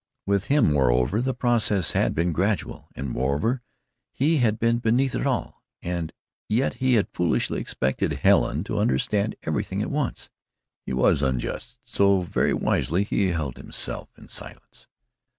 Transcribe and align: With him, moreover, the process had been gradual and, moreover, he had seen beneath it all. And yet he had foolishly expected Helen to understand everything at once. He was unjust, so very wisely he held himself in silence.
With 0.25 0.45
him, 0.45 0.73
moreover, 0.73 1.21
the 1.21 1.35
process 1.35 1.91
had 1.91 2.15
been 2.15 2.31
gradual 2.31 2.87
and, 2.95 3.07
moreover, 3.11 3.61
he 4.11 4.37
had 4.37 4.57
seen 4.59 4.79
beneath 4.79 5.13
it 5.13 5.27
all. 5.27 5.61
And 5.83 6.11
yet 6.49 6.73
he 6.81 6.95
had 6.95 7.13
foolishly 7.13 7.59
expected 7.61 8.11
Helen 8.13 8.63
to 8.63 8.79
understand 8.79 9.35
everything 9.43 9.79
at 9.83 9.91
once. 9.91 10.31
He 10.87 10.91
was 10.91 11.21
unjust, 11.21 11.77
so 11.83 12.21
very 12.21 12.51
wisely 12.51 13.03
he 13.03 13.27
held 13.27 13.57
himself 13.57 14.09
in 14.17 14.27
silence. 14.27 14.87